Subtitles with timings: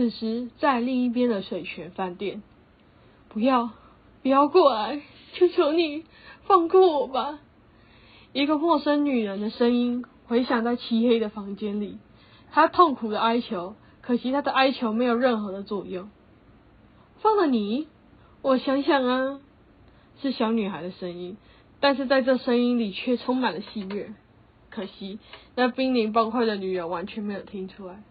[0.00, 2.42] 此时在另一边的水泉饭店，
[3.28, 3.68] 不要，
[4.22, 5.02] 不要过来，
[5.34, 6.06] 求求你
[6.44, 7.38] 放过我吧！
[8.32, 11.98] 一个陌生女人的声音回响在漆黑的房间里，
[12.50, 16.08] 她痛苦的哀求，可惜她的哀求没有任何的作用。
[17.18, 17.86] 放了你？
[18.40, 19.38] 我想想啊，
[20.22, 21.36] 是小女孩的声音，
[21.78, 24.14] 但是在这声音里却充满了戏谑。
[24.70, 25.18] 可惜
[25.56, 28.02] 那濒临崩溃的女人完全没有听出来。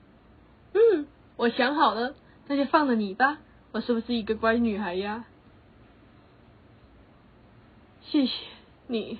[0.75, 1.07] 嗯，
[1.39, 2.15] 我想好了，
[2.47, 3.37] 那就放了你吧。
[3.71, 5.23] 我是不是一个乖女孩呀？
[8.01, 8.33] 谢谢
[8.87, 9.19] 你。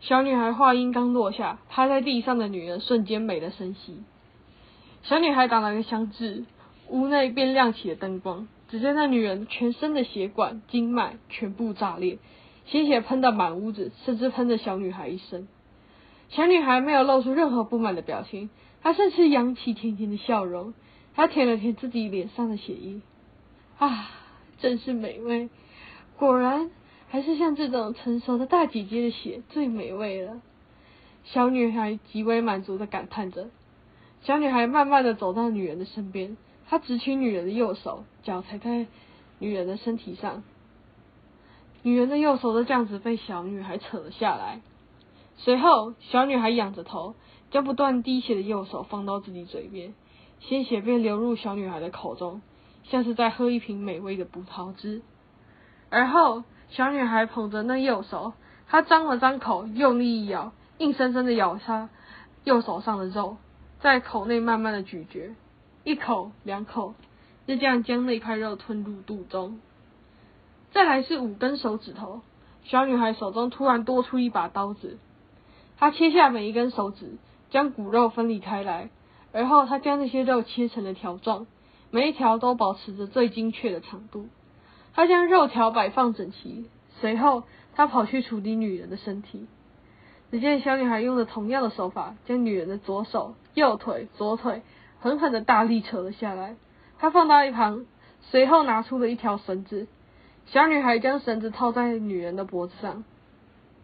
[0.00, 4.02] 小女孩话音刚落下，趴在地上的女人瞬间没了声息。
[5.02, 6.44] 小女孩打了个响指。
[6.88, 12.18] 屋内便亮起了灯光，只见那女人全身的血管、经脉全部炸裂，
[12.66, 15.48] 鲜血喷得满屋子，甚至喷得小女孩一身。
[16.28, 18.50] 小女孩没有露出任何不满的表情，
[18.82, 20.74] 她甚至扬起甜甜的笑容。
[21.14, 23.00] 她舔了舔自己脸上的血液，
[23.78, 24.10] 啊，
[24.58, 25.48] 真是美味！
[26.16, 26.70] 果然，
[27.08, 30.40] 还是像这种成熟的大姐姐的血最美味了。
[31.24, 33.50] 小女孩极为满足的感叹着。
[34.22, 36.36] 小女孩慢慢的走到女人的身边。
[36.68, 38.86] 他直起女人的右手，脚踩在
[39.38, 40.42] 女人的身体上，
[41.82, 44.62] 女人的右手就这样子被小女孩扯了下来。
[45.36, 47.14] 随后，小女孩仰着头，
[47.52, 49.92] 将不断滴血的右手放到自己嘴边，
[50.40, 52.40] 鲜血便流入小女孩的口中，
[52.84, 55.02] 像是在喝一瓶美味的葡萄汁。
[55.90, 58.32] 而后，小女孩捧着那右手，
[58.66, 61.90] 她张了张口，用力一咬，硬生生的咬下
[62.44, 63.36] 右手上的肉，
[63.80, 65.34] 在口内慢慢的咀嚼。
[65.84, 66.94] 一口两口，
[67.46, 69.60] 就这样将那块肉吞入肚中。
[70.70, 72.22] 再来是五根手指头，
[72.64, 74.96] 小女孩手中突然多出一把刀子，
[75.76, 77.18] 她切下每一根手指，
[77.52, 78.88] 将骨肉分离开来，
[79.32, 81.46] 而后他将那些肉切成了条状，
[81.90, 84.26] 每一条都保持着最精确的长度。
[84.94, 86.64] 他将肉条摆放整齐，
[87.00, 89.46] 随后他跑去处理女人的身体。
[90.30, 94.62] 只见小女孩用了同样的手法，将女人的左手、右腿、左腿。
[94.98, 96.54] 狠狠的大力扯了下来，
[97.00, 97.86] 他放到一旁，
[98.20, 99.88] 随后拿出了一条绳子。
[100.46, 103.02] 小女孩将绳子套在女人的脖子上，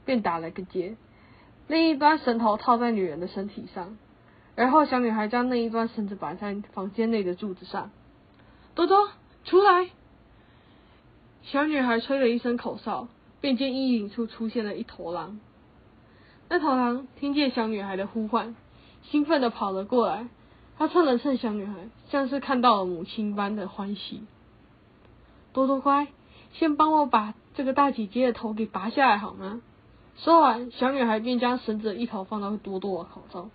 [0.05, 0.95] 便打了个结，
[1.69, 3.97] 另一端绳头套在女人的身体上。
[4.57, 7.93] 然后小女孩将另一端绳子绑在房间内的柱子上。
[8.75, 9.11] 多多，
[9.45, 9.91] 出来！
[11.43, 13.07] 小女孩吹了一声口哨，
[13.41, 15.39] 便见阴影处出现了一头狼。
[16.49, 18.57] 那头狼听见小女孩的呼唤，
[19.03, 20.27] 兴奋的跑了过来。
[20.77, 21.75] 他蹭了蹭小女孩，
[22.09, 24.23] 像是看到了母亲般的欢喜。
[25.53, 26.09] 多多乖，
[26.53, 29.61] 先帮我把这个大姐姐的头给拔下来好吗？
[30.19, 33.51] 说完，小女孩便将绳子一头放到多多的口中。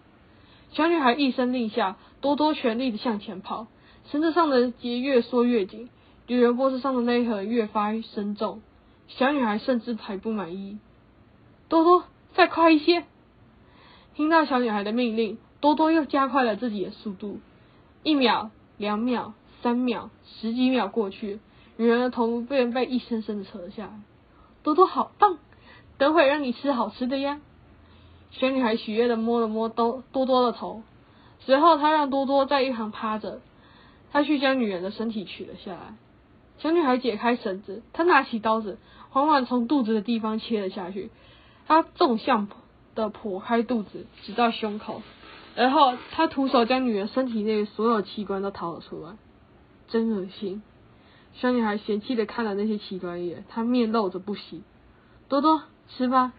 [0.72, 3.68] 小女孩一声令下，多多全力的向前跑，
[4.10, 5.90] 绳子上的结越缩越紧，
[6.28, 8.62] 女人脖子上的勒痕越发深重。
[9.08, 10.80] 小女孩甚至还不满意，
[11.68, 13.06] 多多再快一些！
[14.16, 15.38] 听到小女孩的命令。
[15.60, 17.40] 多多又加快了自己的速度，
[18.04, 21.40] 一秒、两秒、三秒、十几秒过去，
[21.78, 24.02] 女人的头便被一声声的扯下来。
[24.62, 25.38] 多多好棒，
[26.04, 27.40] 等会让你吃好吃的呀！
[28.32, 30.84] 小女孩喜悦的摸了摸多多多的头，
[31.40, 33.40] 随后她让多多在一旁趴着，
[34.12, 35.96] 她去将女人的身体取了下来。
[36.58, 38.80] 小女孩解开绳子，她拿起刀子，
[39.12, 41.10] 缓缓从肚子的地方切了下去，
[41.68, 42.50] 她纵向
[42.96, 45.02] 的剖开肚子，直到胸口。
[45.56, 49.12] 然后他徒手将女人身体内所有器官都掏了出来，
[49.88, 50.64] 真恶心！
[51.36, 54.64] 小女孩嫌弃的看了那些器官一眼，她面露着不喜。
[55.30, 56.34] 多多吃吧。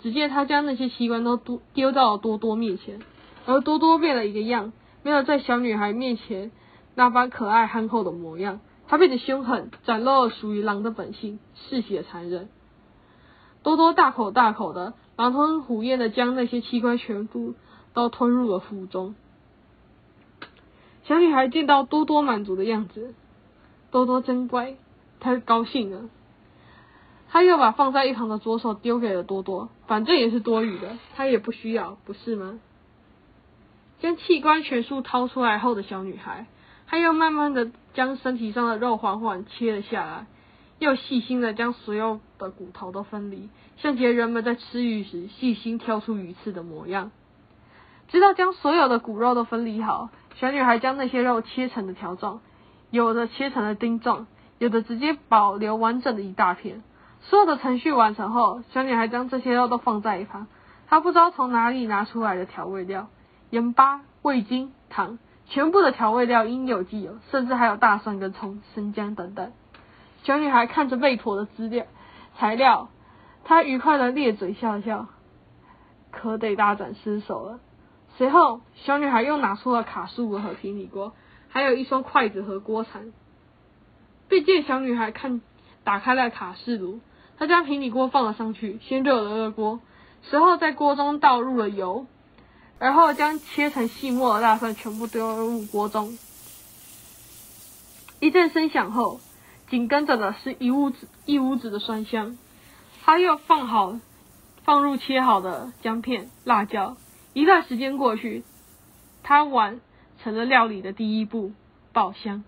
[0.00, 1.36] 只见他将那些器官都
[1.72, 3.00] 丢到了多多面前，
[3.46, 6.50] 而多多变了一个样，没有在小女孩面前
[6.94, 12.48] 那般可爱憨厚的模样，他变得凶狠，展露了属于狼的本性，嗜血残忍。
[13.62, 17.54] 多多大口大口的狼吞虎咽的将那些器官全部。
[17.94, 19.14] 都吞入了腹中。
[21.04, 23.14] 小女孩见到多多满足的样子，
[23.92, 24.74] 多多真乖，
[25.20, 26.10] 她高兴了。
[27.34, 32.60] 他又把放在一旁的左手丢给了多多，反正也是多余的，他也不需要，不是吗？
[33.98, 36.46] 将器官全数掏出来后的小女孩，
[36.86, 40.26] 她又慢慢的将身体上的肉缓缓切了下来，
[40.78, 43.48] 又细心的将所有的骨头都分离，
[43.78, 47.10] 像杰人们在吃鱼时细心挑出鱼刺的模样。
[48.06, 52.40] 直到将所有的骨肉都分离好，小女孩将那些肉切成了条状，
[52.92, 54.28] 有的切成了丁状，
[54.60, 56.84] 有的直接保留完整的一大片。
[57.30, 60.46] 所有的程序完成后，小女孩将这些肉都放在一旁。
[60.86, 63.08] 她不知道从哪里拿出来的调味料，
[63.50, 69.52] 盐巴、味精、糖，全部的调味料应有尽有，甚至还有大蒜跟葱、生姜等等。
[70.22, 71.86] 小女孩看着备妥的资料
[72.36, 72.88] 材料，
[73.44, 75.06] 她愉快的咧嘴笑笑，
[76.10, 77.58] 可得大展身手了。
[78.16, 81.12] 随后，小女孩又拿出了卡式炉和平底锅，
[81.48, 83.12] 还有一双筷子和锅铲。
[84.28, 85.40] 毕竟小女孩看
[85.84, 87.00] 打开了卡式炉，
[87.44, 89.80] 她将平底锅放了上去，先热了热锅，
[90.22, 92.06] 随后在锅中倒入了油，
[92.78, 96.16] 而后将切成细末的大蒜全部丢入锅中。
[98.18, 99.20] 一阵声响后，
[99.68, 102.38] 紧跟着的是一屋子一屋子的酸香。
[103.04, 104.00] 他又放好
[104.62, 106.96] 放入切好的姜片、辣椒。
[107.34, 108.42] 一段时间过去，
[109.22, 109.82] 他完
[110.22, 111.52] 成了料理的第一步——
[111.92, 112.42] 爆香。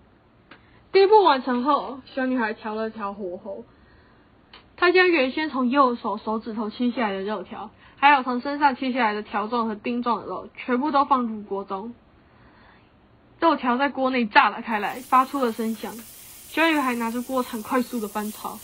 [0.91, 3.63] 第一步完成后，小女孩调了调火候。
[4.77, 11.93] 他将原先从右手手指头切下来的肉条，还有从身上切下来的条状和丁状的肉，全部都放入锅中。
[13.39, 15.95] 肉条在锅内炸了开来，发出了声响。
[16.49, 18.59] 小女孩拿着锅铲快速的翻炒，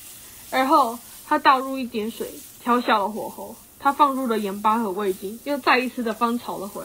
[0.52, 2.30] 而后她倒入一点水，
[2.62, 3.56] 调小了火候。
[3.80, 6.84] 她放入了盐巴和味精，又再一次的翻炒了会。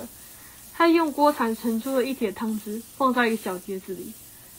[0.75, 4.15] 她用锅铲盛出了一铁汤汁，放在一个小碟子里。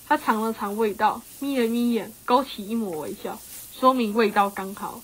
[0.08, 3.38] 他尝了尝味道，眯了眯眼，勾起一抹微笑，
[3.80, 5.00] 说明味道刚好。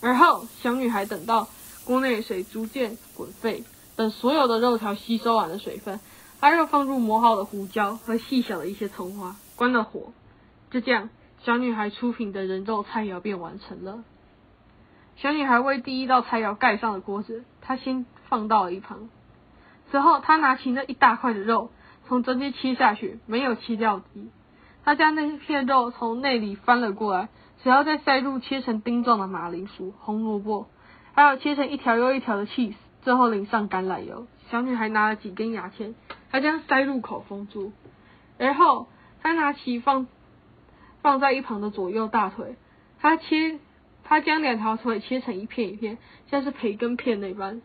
[0.00, 1.48] 而后，小女孩等到
[1.84, 3.64] 锅内水逐渐滚沸，
[3.96, 5.98] 等所有的肉条吸收完了水分，
[6.40, 10.12] 她又放入磨好的胡椒和细小的一些葱花，关了火。
[10.70, 11.10] 就这样，
[11.42, 14.04] 小女孩出品的人肉菜肴便完成了。
[15.16, 19.08] 小女孩为第一道菜肴盖上了锅子，她先放到了一旁。
[19.90, 21.70] 随后，她拿起那一大块的肉。
[22.08, 24.28] 从中间切下去，没有切掉底。
[24.84, 30.66] 他将那片肉从内里翻了过来，随后再塞入切成丁状的马铃薯、红萝卜，
[31.14, 34.26] 还有切成一条又一条的 cheese，最后淋上橄榄油。
[34.50, 35.94] 小女孩拿了几根牙签，
[36.30, 37.72] 她将塞入口封住。
[38.38, 38.88] 而后，
[39.22, 40.08] 她拿起放
[41.00, 42.56] 放在一旁的左右大腿，
[43.00, 43.60] 她切，
[44.02, 47.62] 她将两条腿切成一片一片，像是培根片那般。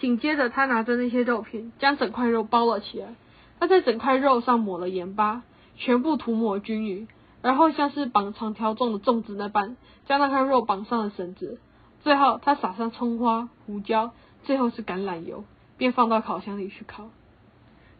[0.00, 3.14] 紧接着，她拿着那些肉片，将整块肉包了起来。
[3.60, 5.42] 她在整块肉上抹了盐巴，
[5.84, 7.08] 全部涂抹均匀，
[7.42, 9.76] 然后像是绑长条状的粽子那般，
[10.06, 11.58] 将那块肉绑上了绳子。
[12.04, 14.12] 最后，他撒上葱花、胡椒，
[14.44, 15.42] 最后是橄榄油，
[15.76, 17.10] 便放到烤箱里去烤。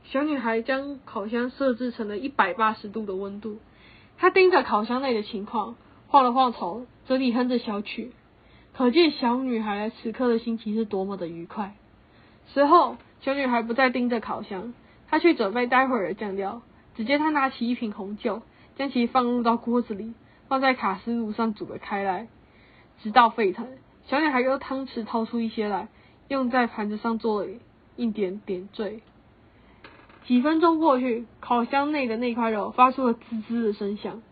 [0.05, 3.59] 小女孩将烤箱设置成了一百八十度的温度，
[4.17, 5.75] 她盯着烤箱内的情况，
[6.07, 8.13] 晃了晃头，嘴里哼着小曲，
[8.77, 11.75] 可见小女孩此刻的心情是多么的愉快。
[12.47, 14.73] 随后，小女孩不再盯着烤箱。
[15.09, 16.63] 她去准备待会儿的酱料，
[16.95, 18.43] 只见他拿起一瓶红酒，
[18.77, 20.15] 将其放入到锅子里，
[20.49, 22.29] 放在卡斯炉上煮了开来，
[23.03, 23.67] 直到沸腾。
[24.07, 25.89] 小女孩用汤匙掏出一些来，
[26.29, 27.51] 用在盘子上做了
[27.97, 29.01] 一点点缀。
[30.27, 34.23] 几分钟过去，烤箱内的那块肉发出了滋滋的声响，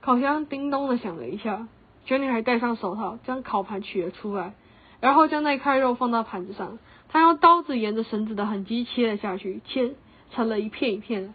[0.00, 1.68] 烤箱叮咚的响了一下。
[2.04, 4.54] 小女孩戴上手套，将烤盘取了出来，
[5.00, 6.78] 然后将那块肉放到盘子上。
[7.08, 9.94] 她用刀子沿着绳子的痕迹切了下去，切
[10.32, 11.32] 成了一片一片的。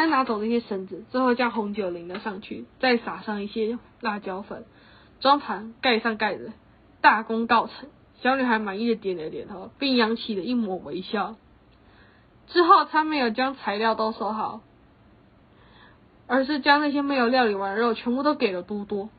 [0.00, 4.64] 他拿走那些绳子，最后将红酒淋了上去，再撒上一些辣椒粉，
[5.20, 6.52] 装盘，盖上盖子，
[7.02, 7.90] 大功告成。
[8.22, 11.36] 小女孩满意的点了点头，并扬起了一抹微笑。
[12.46, 14.62] 之后，他没有将材料都收好，
[16.26, 19.10] 而是将那些没有料理完的肉全部都给了多多。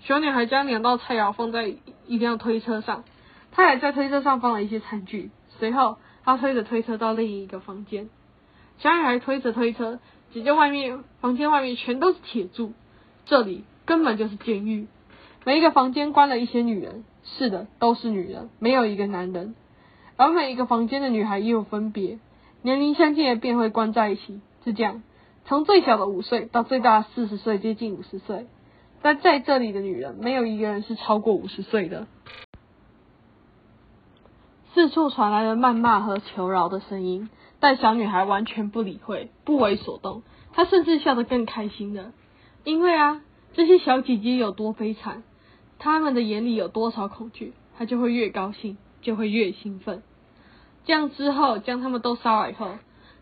[0.00, 1.74] 小女孩将两道菜肴放在
[2.06, 3.02] 一辆推车上，
[3.50, 5.32] 她也在推车上放了一些餐具。
[5.58, 8.08] 随后，他推着推车到另一个房间。
[8.78, 9.98] 小女孩推着推车，
[10.32, 12.72] 只见外面房间外面全都是铁柱，
[13.26, 14.86] 这里根本就是监狱。
[15.44, 19.54] 每一个房间关了一些女人，是的，都是女人，没有一个男人。
[20.16, 22.18] 而每一个房间的女孩也有分别，
[22.62, 25.02] 年龄相近的便会关在一起，是这样，
[25.46, 28.46] 从最小的五岁到最大四十岁，接近五十岁。
[29.00, 32.08] 但在这里的女人，没有一个人是超过五十岁的。
[34.74, 40.22] 四处传来了谩骂和求饶的声音，但小女孩完全不理会，不为所动。
[40.52, 42.12] 她甚至笑得更开心了，
[42.64, 43.22] 因为啊，
[43.54, 45.22] 这些小姐姐有多悲惨，
[45.78, 50.02] 她们的眼里有多少恐惧，她就会越高兴，就会越兴奋。
[50.84, 52.78] 这样之后，将他们都杀了以后，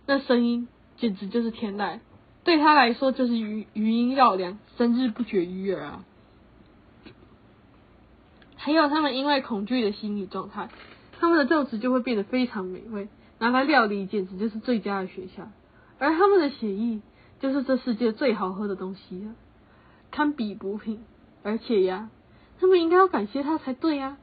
[0.07, 2.01] 那声音简直就是天籁，
[2.45, 6.05] 对她来说就是余余音绕梁，声日不绝于耳啊。
[8.57, 10.69] 还有他们因为恐惧的心理状态。
[11.19, 15.53] 他们的肉质就会变得非常美味，拿来料理简直就是最佳的选项。
[15.99, 17.01] 而他们的血液
[17.41, 19.35] 就是这世界最好喝的东西了，
[20.11, 21.05] 堪比补品。
[21.43, 22.11] 而且呀，
[22.59, 24.17] 他们应该要感谢他才对呀，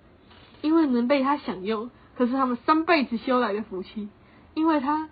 [0.62, 4.10] 因为能被他享用，可是他们三辈子修来的福气。
[4.54, 5.10] 因为他，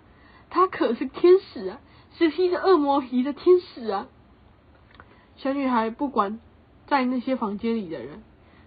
[0.50, 1.80] 他可是天使啊，
[2.16, 4.06] 是披着恶魔皮的天使啊！
[5.36, 6.38] 小女孩不管
[6.86, 8.22] 在那些房间里的人，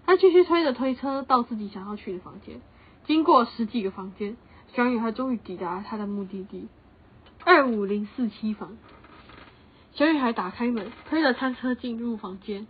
[0.05, 2.59] 她继续推着推车到自己想要去的房间。
[3.05, 4.35] 经过十几个房间，
[4.75, 6.67] 小女孩终于抵达她的目的地——
[7.45, 8.77] 二五零四七房。
[9.93, 12.67] 小女孩打开门，推着餐车进入房间。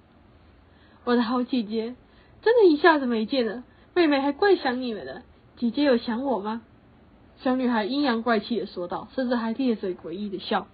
[1.03, 1.95] 我的好姐姐，
[2.43, 3.63] 真的一下子没见了，
[3.95, 5.23] 妹妹还怪想你们的。
[5.57, 6.61] 姐姐有想我吗？
[7.37, 10.67] 小女孩阴阳怪气的说道，甚至还咧嘴诡异的笑。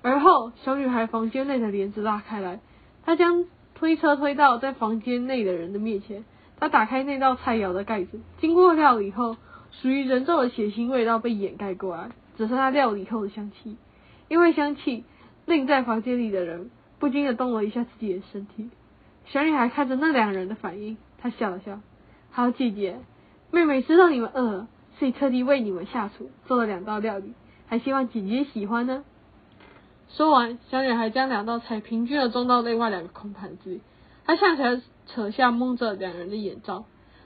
[0.00, 2.60] 而后，小女孩房间内的帘子拉开来，
[3.04, 3.44] 她将
[3.74, 6.24] 推车推到在房间内的人的面前。
[6.60, 9.36] 他打开那道菜肴的盖子，经过料理后，
[9.70, 13.76] 属于人肉的血腥味道被掩盖过来，只剩下料理后的香气。
[14.28, 15.04] 因为香气，
[15.46, 18.70] 令在房间里的人不禁的动了一下自己的身体。
[19.26, 21.80] 小女孩看着那两人的反应，她笑了笑
[22.30, 22.98] ：“好姐姐，
[23.50, 27.34] 妹妹知道你们饿了，所以特地为你们下厨做了两道料理，
[27.66, 29.04] 还希望姐姐喜欢呢。”
[30.10, 33.80] 说完，小女孩将两道菜平均的装到另外两个空盘子里。
[34.24, 36.84] 她向前扯下蒙着两人的眼罩，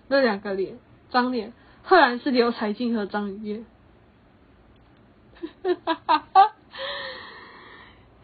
[0.09, 0.79] 那两个脸，
[1.11, 3.67] 张脸，赫然是刘才静和张雨燕。
[5.62, 6.53] 哈哈哈哈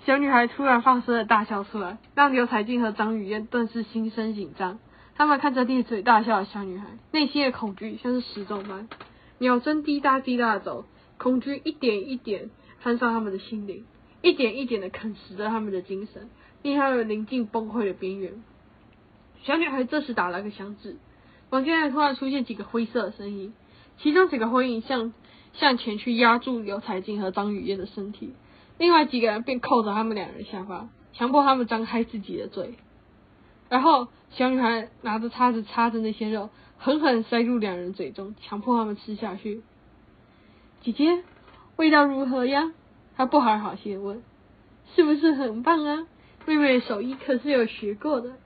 [0.04, 4.78] 小女孩突然放声的大笑出来，让刘才静和张雨燕顿时心生紧张。
[5.16, 8.88] 他们看着咧嘴大笑的小女孩，内心的恐惧像是时钟般，
[9.38, 10.84] 秒针滴答滴答的走，
[11.18, 12.50] 恐惧一点一点
[12.80, 13.84] 攀上他们的心灵。
[14.20, 16.28] 一点一点的啃食着他们的精神，
[16.62, 18.42] 令他们临近崩溃的边缘。
[19.44, 20.96] 小女孩这时打了个响指，
[21.50, 23.54] 房间内突然出现几个灰色的身影，
[23.98, 25.12] 其中几个灰影向
[25.54, 28.34] 向前去压住刘彩静和张雨燕的身体，
[28.78, 32.74] 另外几个人便扣着他们两人下巴，强迫他们张开自己的嘴。
[33.68, 39.62] 然后小女孩拿着叉子叉着那些肉，狠狠塞入两人嘴中，强迫他们吃下去。
[40.82, 41.22] 姐姐，
[41.76, 42.72] 味道如何呀？
[43.16, 44.22] 她不好好先问，
[44.94, 46.06] 是不是很棒啊？
[46.46, 48.36] 妹妹手艺可是有学过的。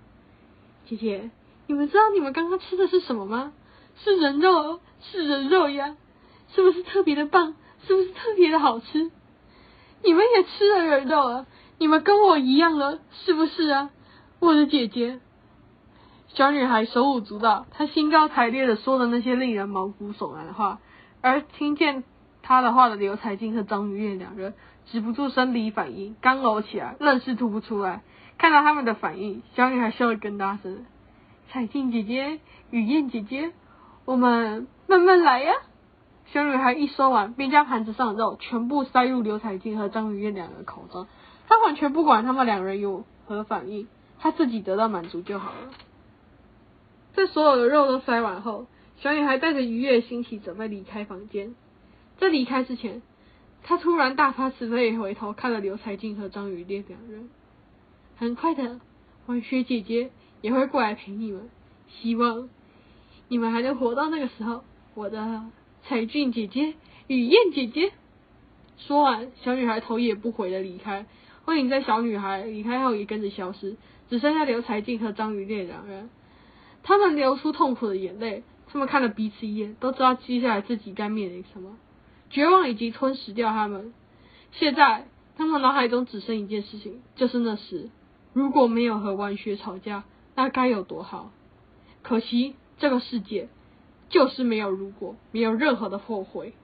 [0.96, 1.30] 姐姐，
[1.66, 3.52] 你们知道你们刚刚吃的是什么吗？
[3.96, 5.96] 是人肉，是人肉呀！
[6.54, 7.54] 是不是特别的棒？
[7.86, 9.10] 是不是特别的好吃？
[10.04, 11.46] 你们也吃了人肉啊？
[11.78, 13.90] 你们跟我一样了，是不是啊？
[14.38, 15.20] 我的姐姐，
[16.28, 20.78] 小女孩手舞足蹈，她兴高采烈的说着那些令人毛骨悚然的话，
[21.20, 22.04] 而听见。
[22.44, 24.54] 她的话的刘彩静和张雨燕两人
[24.86, 28.02] 止不住生理反应，刚搂起来，愣是吐不出来。
[28.42, 30.84] 看到他们的反应，小女孩笑得更大声。
[31.48, 32.40] 彩静姐姐，
[32.72, 33.52] 雨燕姐姐，
[34.04, 35.52] 我们慢慢来呀。
[36.26, 41.06] 小女孩一说完，便将盘子上的肉全部塞入刘彩静和张雨燕两人口中。
[41.46, 43.86] 她完全不管他们两人有何反应，
[44.18, 45.70] 她自己得到满足就好了。
[47.14, 51.54] 在所有的肉都塞完后，小女孩带着愉悦的心情准备离开房间。
[52.18, 53.02] 在离开之前，
[53.62, 57.30] 她突然大发慈悲回头看了刘彩静和张雨烈两人。
[58.16, 58.80] 很快的，
[59.26, 61.50] 婉雪姐姐也会过来陪你们，
[61.88, 62.48] 希望
[63.28, 64.62] 你们还能活到那个时候。
[64.94, 65.42] 我的
[65.84, 66.74] 彩俊姐姐、
[67.06, 67.92] 雨燕姐姐。
[68.76, 71.06] 说完，小女孩头也不回的离开，
[71.44, 73.76] 幻影在小女孩离开后也跟着消失，
[74.10, 76.10] 只剩下刘才静和张雨烈两人。
[76.82, 81.76] 他们流出痛苦的眼泪，他们看了彼此一眼，都知道接下来自己该面临什么。
[82.28, 83.94] 绝望已经吞噬掉他们，
[84.50, 87.88] 现在他们脑海中只剩一件事情，就是那时
[88.32, 91.30] 如果没有和万雪吵架，那该有多好。
[92.02, 93.48] 可惜这个世界
[94.08, 96.54] 就是没有如果，没有任何的后悔。